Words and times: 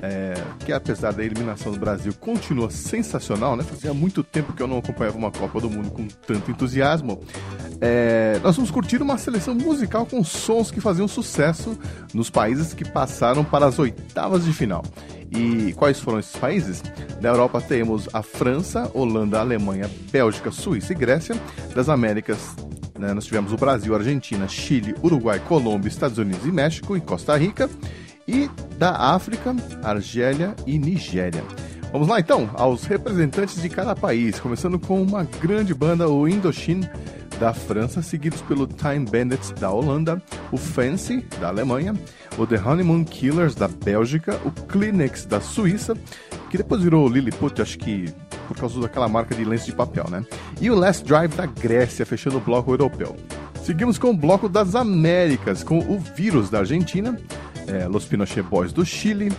é, 0.00 0.34
que 0.64 0.72
apesar 0.72 1.12
da 1.12 1.24
eliminação 1.24 1.72
do 1.72 1.78
Brasil 1.80 2.14
continua 2.20 2.70
sensacional, 2.70 3.56
né? 3.56 3.64
Fazia 3.64 3.92
muito 3.92 4.22
tempo 4.22 4.52
que 4.52 4.62
eu 4.62 4.68
não 4.68 4.78
acompanhava 4.78 5.18
uma 5.18 5.32
Copa 5.32 5.60
do 5.60 5.68
Mundo 5.68 5.90
com 5.90 6.06
tanto 6.06 6.48
entusiasmo. 6.48 7.20
É, 7.80 8.38
nós 8.44 8.54
vamos 8.54 8.70
curtir 8.70 9.02
uma 9.02 9.18
seleção 9.18 9.56
musical 9.56 10.06
com 10.06 10.22
sons 10.22 10.70
que 10.70 10.80
faziam 10.80 11.08
sucesso 11.08 11.76
nos 12.14 12.30
países 12.30 12.72
que 12.72 12.84
passaram 12.84 13.44
para 13.44 13.66
as 13.66 13.76
oitavas 13.76 14.44
de 14.44 14.52
final. 14.52 14.84
E 15.30 15.72
quais 15.74 16.00
foram 16.00 16.18
esses 16.18 16.36
países? 16.36 16.82
Da 17.20 17.30
Europa 17.30 17.60
temos 17.60 18.08
a 18.12 18.22
França, 18.22 18.90
Holanda, 18.94 19.40
Alemanha, 19.40 19.90
Bélgica, 20.10 20.50
Suíça 20.50 20.92
e 20.92 20.96
Grécia. 20.96 21.34
Das 21.74 21.88
Américas, 21.88 22.54
né, 22.98 23.12
nós 23.12 23.26
tivemos 23.26 23.52
o 23.52 23.56
Brasil, 23.56 23.94
Argentina, 23.94 24.48
Chile, 24.48 24.94
Uruguai, 25.02 25.40
Colômbia, 25.40 25.88
Estados 25.88 26.18
Unidos 26.18 26.44
e 26.46 26.52
México 26.52 26.96
e 26.96 27.00
Costa 27.00 27.36
Rica. 27.36 27.68
E 28.28 28.50
da 28.78 28.90
África, 29.14 29.54
Argélia 29.82 30.54
e 30.66 30.78
Nigéria. 30.78 31.44
Vamos 31.92 32.08
lá 32.08 32.18
então 32.18 32.50
aos 32.54 32.84
representantes 32.84 33.62
de 33.62 33.68
cada 33.68 33.94
país, 33.94 34.40
começando 34.40 34.78
com 34.78 35.00
uma 35.00 35.24
grande 35.24 35.72
banda, 35.72 36.08
o 36.08 36.28
Indochine 36.28 36.88
da 37.38 37.52
França, 37.52 38.02
seguidos 38.02 38.40
pelo 38.42 38.66
Time 38.66 39.04
Bandits 39.04 39.52
da 39.52 39.70
Holanda, 39.70 40.22
o 40.50 40.56
Fancy 40.56 41.24
da 41.40 41.48
Alemanha, 41.48 41.94
o 42.38 42.46
The 42.46 42.58
Honeymoon 42.58 43.04
Killers 43.04 43.54
da 43.54 43.68
Bélgica, 43.68 44.40
o 44.44 44.50
Kleenex 44.50 45.26
da 45.26 45.40
Suíça, 45.40 45.96
que 46.50 46.56
depois 46.56 46.82
virou 46.82 47.08
Lilliput, 47.08 47.60
acho 47.60 47.78
que 47.78 48.12
por 48.46 48.56
causa 48.56 48.80
daquela 48.80 49.08
marca 49.08 49.34
de 49.34 49.44
lenço 49.44 49.66
de 49.66 49.72
papel, 49.72 50.06
né? 50.10 50.24
E 50.60 50.70
o 50.70 50.74
Last 50.74 51.04
Drive 51.04 51.34
da 51.34 51.46
Grécia, 51.46 52.06
fechando 52.06 52.38
o 52.38 52.40
bloco 52.40 52.70
europeu. 52.70 53.16
Seguimos 53.62 53.98
com 53.98 54.10
o 54.10 54.16
bloco 54.16 54.48
das 54.48 54.74
Américas, 54.74 55.64
com 55.64 55.78
o 55.78 55.98
Vírus 55.98 56.48
da 56.48 56.60
Argentina, 56.60 57.18
é, 57.66 57.86
Los 57.88 58.04
Pinochet 58.04 58.42
Boys 58.42 58.72
do 58.72 58.86
Chile, 58.86 59.32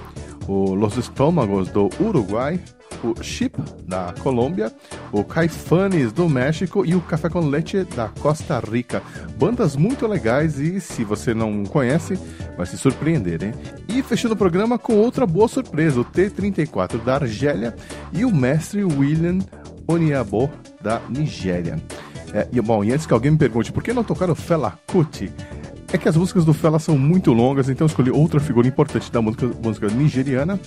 o 0.48 0.76
Los 0.76 0.98
Estômagos 0.98 1.70
do 1.70 1.90
Uruguai, 2.00 2.60
o 3.04 3.22
Chip 3.22 3.58
da 3.86 4.14
Colômbia, 4.22 4.72
o 5.12 5.24
Caifanes 5.24 6.12
do 6.12 6.30
México 6.30 6.86
e 6.86 6.96
o 6.96 7.02
Café 7.02 7.30
com 7.30 7.40
Leite 7.40 7.84
da 7.84 8.10
Costa 8.10 8.60
Rica. 8.60 9.02
Bandas 9.38 9.76
muito 9.76 10.08
legais 10.08 10.60
e 10.60 10.80
se 10.80 11.04
você 11.04 11.34
não 11.34 11.64
conhece, 11.66 12.20
vai 12.56 12.66
se 12.66 12.78
surpreender, 12.78 13.44
hein? 13.44 13.54
E 13.88 14.02
fechando 14.02 14.34
o 14.34 14.38
programa 14.38 14.78
com 14.78 14.96
outra 14.96 15.26
boa 15.26 15.48
surpresa, 15.48 16.00
o 16.00 16.04
T-34 16.04 17.04
da 17.04 17.16
Argélia 17.16 17.76
e 18.14 18.26
o 18.26 18.34
mestre 18.34 18.84
William 18.84 19.40
Oniabo 19.88 20.50
da 20.82 21.02
Nigéria. 21.10 21.82
É, 22.34 22.48
e, 22.52 22.60
bom, 22.60 22.84
e 22.84 22.92
antes 22.92 23.06
que 23.06 23.14
alguém 23.14 23.32
me 23.32 23.38
pergunte 23.38 23.72
por 23.72 23.82
que 23.82 23.94
não 23.94 24.04
tocaram 24.04 24.36
Fela 24.36 24.78
Kuti, 24.88 25.32
é 25.92 25.98
que 25.98 26.10
as 26.10 26.18
músicas 26.18 26.44
do 26.44 26.54
Fela 26.54 26.80
são 26.80 26.98
muito 26.98 27.32
longas, 27.32 27.70
então 27.70 27.88
escolhi 27.88 28.12
outra 28.12 28.40
figura 28.40 28.68
importante 28.68 29.12
da 29.12 29.22
música, 29.22 29.48
música 29.64 29.88
nigeriana, 29.88 30.60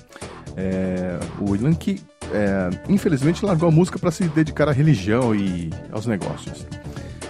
é, 0.57 1.19
o 1.39 1.51
William, 1.51 1.75
que 1.75 2.01
é, 2.33 2.71
infelizmente 2.89 3.45
largou 3.45 3.69
a 3.69 3.73
música 3.73 3.99
para 3.99 4.11
se 4.11 4.25
dedicar 4.25 4.69
à 4.69 4.73
religião 4.73 5.35
e 5.35 5.71
aos 5.93 6.07
negócios. 6.07 6.67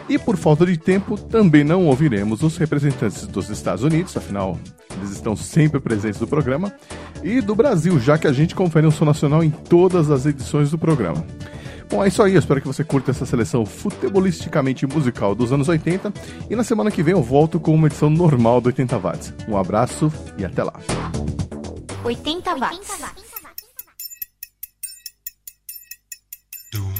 E 0.08 0.18
por 0.18 0.36
falta 0.36 0.66
de 0.66 0.76
tempo, 0.76 1.16
também 1.16 1.62
não 1.62 1.86
ouviremos 1.86 2.42
os 2.42 2.56
representantes 2.56 3.26
dos 3.28 3.48
Estados 3.48 3.84
Unidos, 3.84 4.16
afinal, 4.16 4.58
eles 4.96 5.12
estão 5.12 5.36
sempre 5.36 5.78
presentes 5.78 6.20
no 6.20 6.26
programa, 6.26 6.74
e 7.22 7.40
do 7.40 7.54
Brasil, 7.54 7.98
já 8.00 8.18
que 8.18 8.26
a 8.26 8.32
gente 8.32 8.54
confere 8.54 8.86
um 8.86 8.90
som 8.90 9.04
nacional 9.04 9.44
em 9.44 9.50
todas 9.50 10.10
as 10.10 10.26
edições 10.26 10.70
do 10.70 10.76
programa. 10.76 11.24
Bom, 11.88 12.04
é 12.04 12.08
isso 12.08 12.22
aí, 12.22 12.34
eu 12.34 12.40
espero 12.40 12.60
que 12.60 12.66
você 12.66 12.82
curta 12.84 13.10
essa 13.10 13.26
seleção 13.26 13.64
futebolisticamente 13.64 14.86
musical 14.86 15.34
dos 15.34 15.52
anos 15.52 15.68
80 15.68 16.12
e 16.48 16.56
na 16.56 16.62
semana 16.62 16.90
que 16.90 17.02
vem 17.02 17.12
eu 17.12 17.22
volto 17.22 17.58
com 17.58 17.74
uma 17.74 17.88
edição 17.88 18.08
normal 18.08 18.60
do 18.60 18.66
80 18.66 18.98
watts. 18.98 19.34
Um 19.48 19.56
abraço 19.56 20.12
e 20.38 20.44
até 20.44 20.62
lá. 20.62 20.74
80 22.04 22.54
watts. 22.54 22.90
80 22.90 23.02
watts. 23.02 23.29
Doom. 26.72 26.99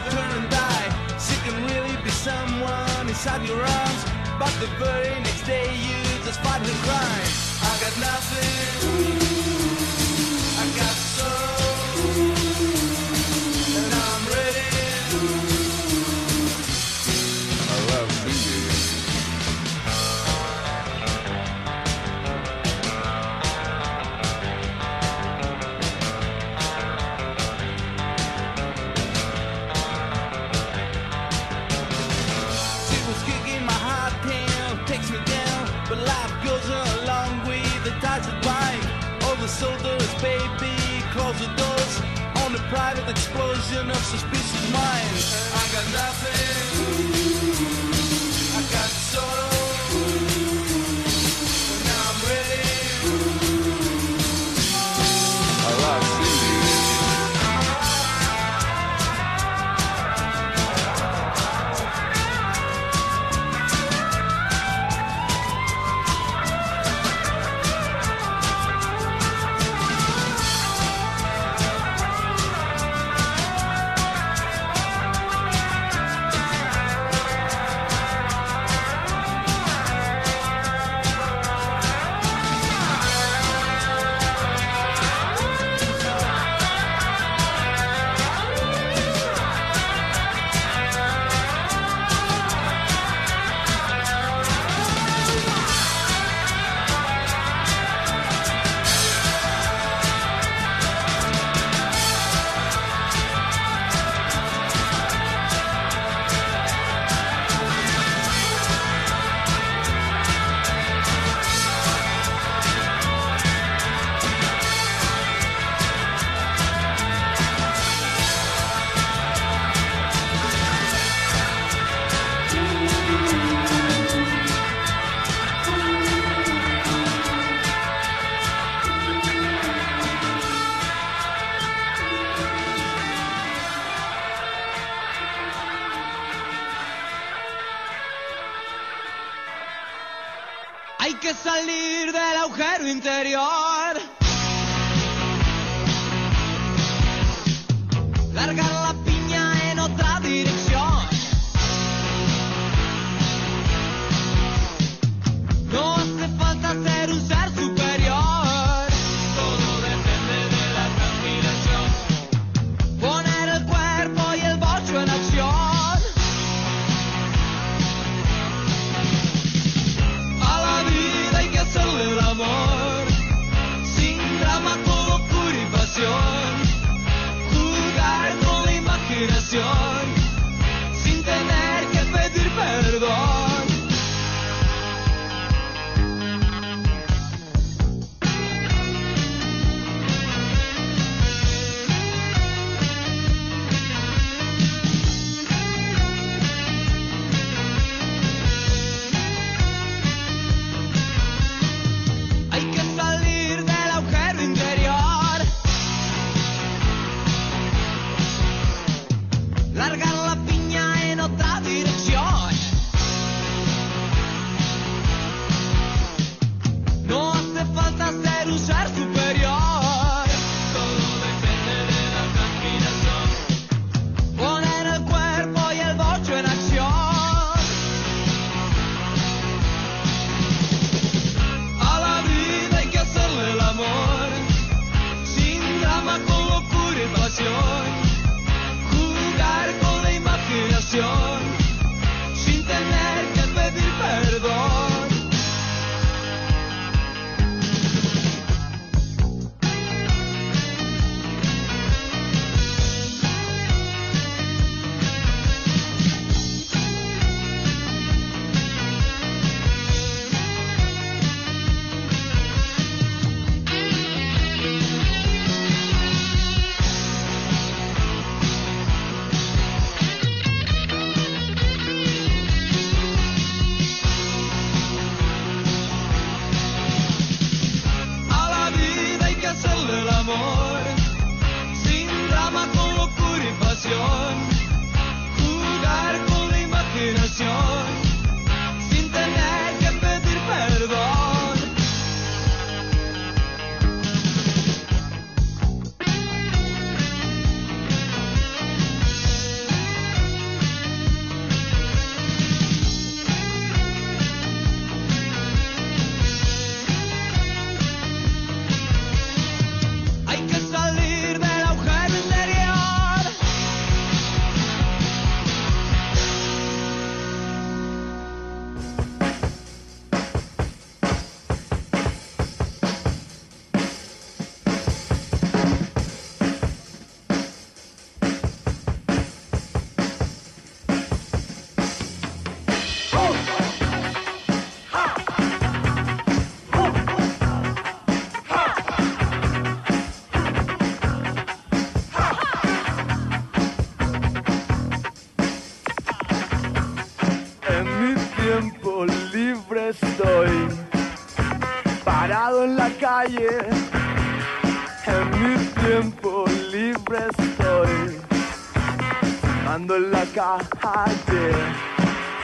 turn 0.00 0.30
and 0.38 0.50
die. 0.50 0.88
She 1.18 1.36
can 1.44 1.56
really 1.66 1.96
be 2.02 2.10
someone 2.10 3.08
inside 3.08 3.46
your 3.46 3.60
arms. 3.60 4.02
But 4.38 4.52
the 4.60 4.68
very 4.78 5.14
next 5.20 5.46
day 5.46 5.68
you 5.72 5.96
just 6.24 6.40
fight 6.40 6.60
with 6.60 6.80
crime. 6.84 7.30
I 7.62 7.72
got 7.80 7.94
nothing. 8.00 9.25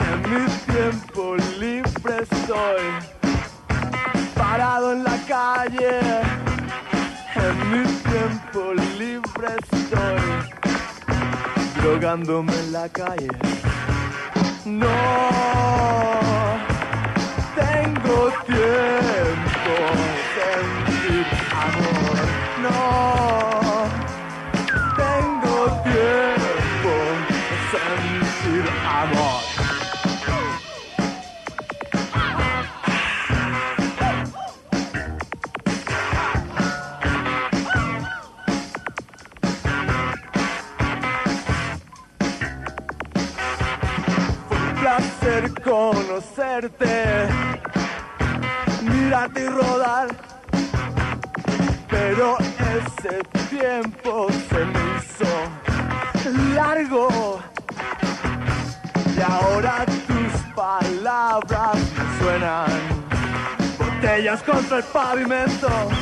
En 0.00 0.22
mi 0.28 0.44
tiempo 0.66 1.36
libre 1.60 2.22
estoy, 2.22 2.82
parado 4.34 4.90
en 4.90 5.04
la 5.04 5.16
calle. 5.28 6.00
En 7.36 7.70
mi 7.70 7.84
tiempo 8.02 8.74
libre 8.98 9.54
estoy, 9.70 10.20
drogándome 11.80 12.52
en 12.52 12.72
la 12.72 12.88
calle. 12.88 13.28
No 14.64 14.88
tengo 17.54 18.32
tiempo 18.46 19.74
de 20.02 20.22
sentir 20.34 21.26
amor. 21.54 22.18
No. 22.62 23.51
vamos. 29.02 29.44
Fue 44.48 44.56
un 44.56 44.74
placer 44.80 45.62
conocerte 45.62 46.91
al 64.72 64.84
pavimento. 64.84 66.01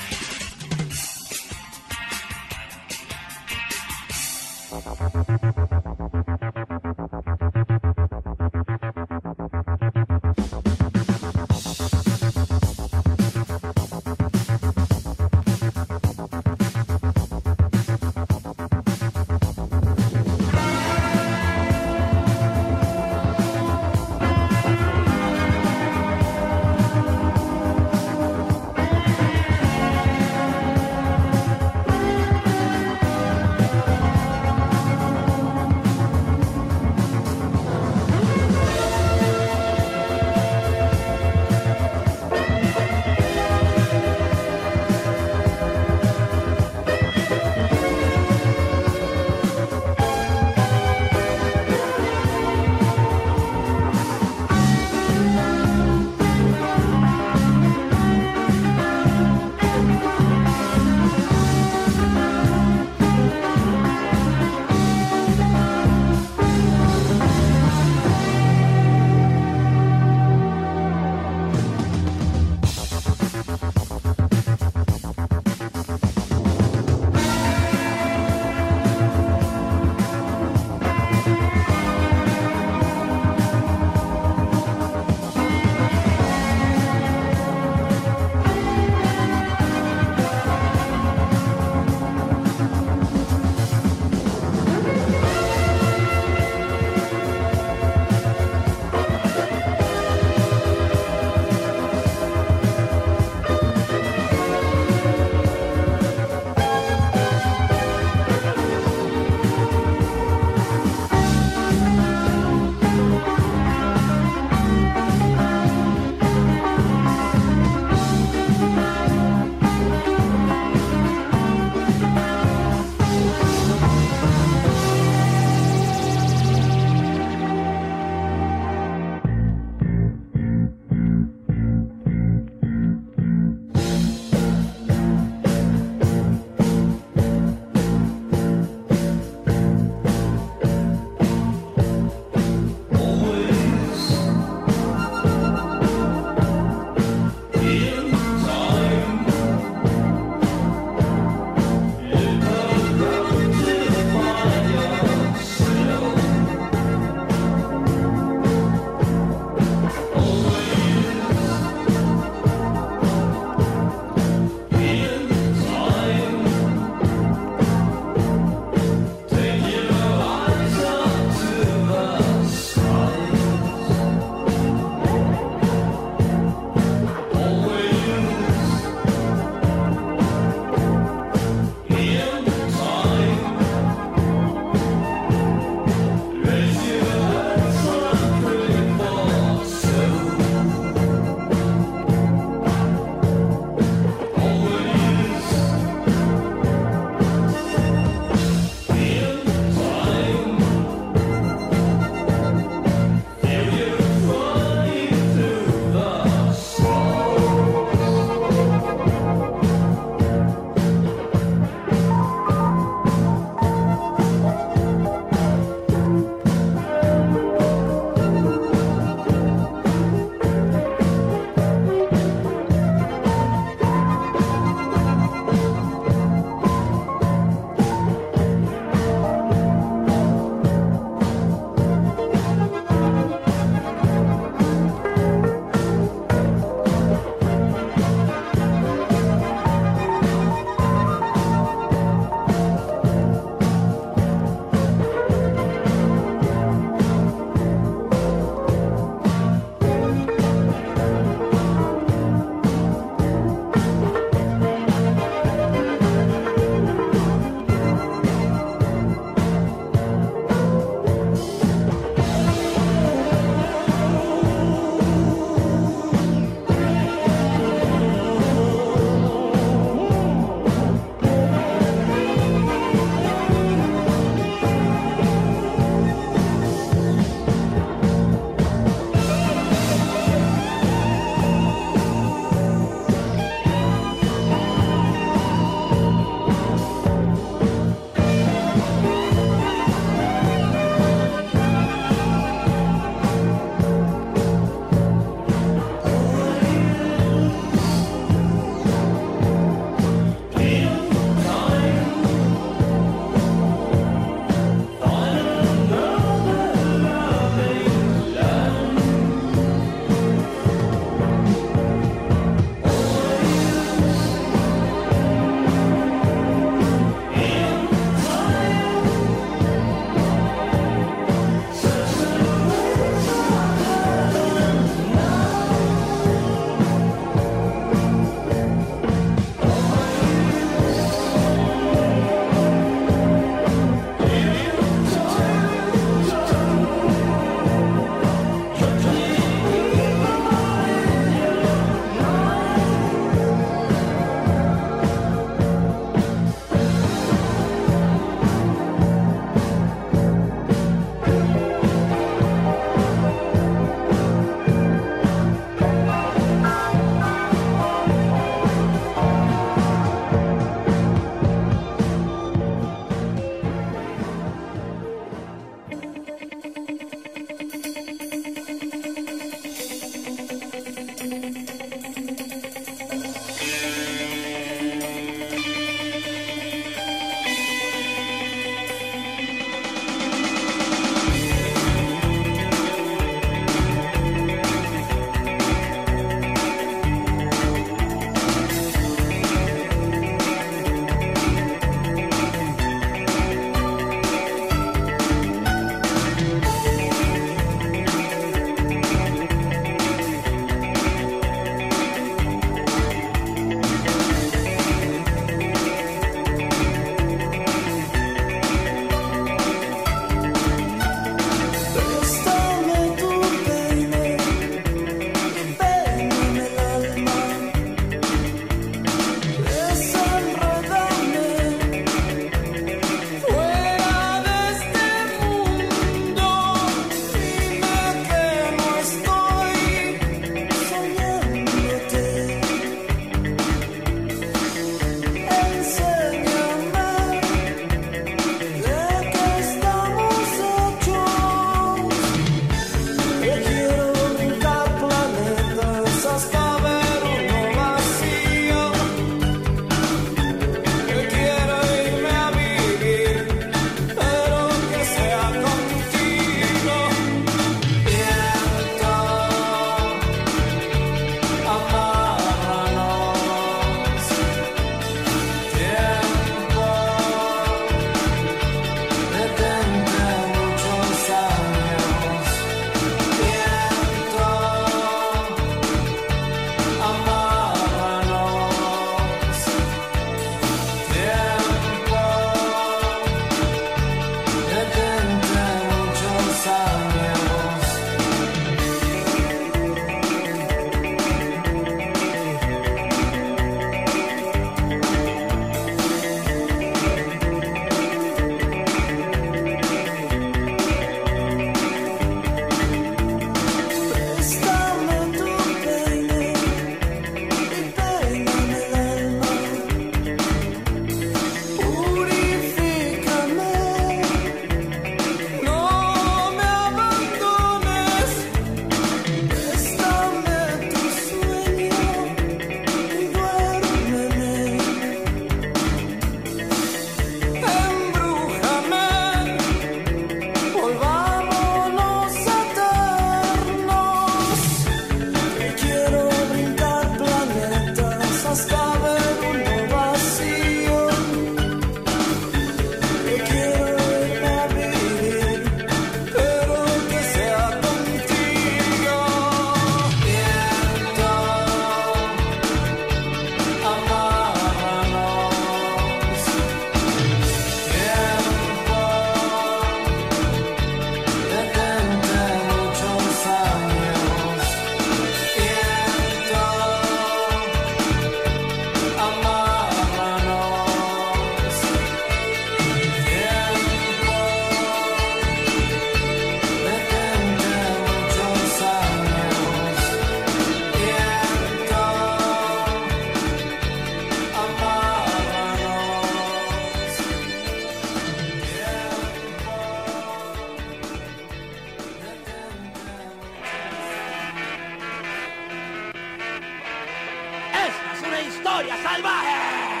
Historia 598.41 598.95
salvaje. 599.03 600.00